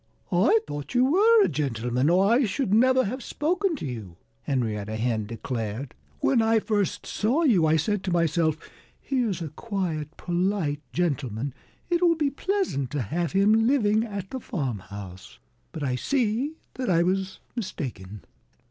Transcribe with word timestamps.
"I 0.31 0.57
thought 0.67 0.95
you 0.95 1.05
were 1.11 1.43
a 1.43 1.47
gentleman, 1.47 2.09
or 2.09 2.25
I 2.25 2.45
should 2.45 2.73
never 2.73 3.03
have 3.05 3.21
spoken 3.21 3.75
to 3.75 3.85
you," 3.85 4.17
Henrietta 4.41 4.95
Hen 4.95 5.27
declared. 5.27 5.93
"When 6.21 6.41
I 6.41 6.57
first 6.57 7.05
saw 7.05 7.43
you 7.43 7.67
I 7.67 7.75
said 7.75 8.03
to 8.05 8.11
myself, 8.11 8.57
'Here's 8.99 9.43
a 9.43 9.49
quiet, 9.49 10.17
polite 10.17 10.81
gentleman! 10.91 11.53
It 11.91 12.01
will 12.01 12.15
be 12.15 12.31
pleasant 12.31 12.89
to 12.93 13.03
have 13.03 13.33
him 13.33 13.67
living 13.67 14.03
at 14.03 14.31
the 14.31 14.39
farmhouse.' 14.39 15.37
But 15.71 15.83
I 15.83 15.93
see 15.93 16.55
that 16.73 16.89
I 16.89 17.03
was 17.03 17.37
mistaken." 17.55 18.23